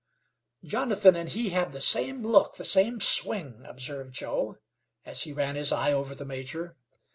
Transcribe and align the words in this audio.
"Jonathan 0.63 1.15
and 1.15 1.29
he 1.29 1.49
have 1.49 1.73
the 1.73 1.79
same 1.79 2.25
look, 2.25 2.55
the 2.55 2.65
same 2.65 2.99
swing," 2.99 3.61
observed 3.67 4.15
Joe, 4.15 4.57
as 5.05 5.25
he 5.25 5.31
ran 5.31 5.53
his 5.53 5.71
eye 5.71 5.93
over 5.93 6.15
the 6.15 6.25
major. 6.25 6.75